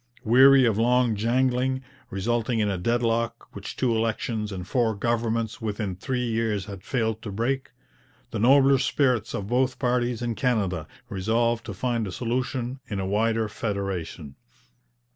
[0.23, 5.95] Weary of long jangling, resulting in a deadlock which two elections and four governments within
[5.95, 7.69] three years had failed to break,
[8.31, 13.05] the nobler spirits of both parties in Canada resolved to find a solution in a
[13.05, 14.33] wider federation.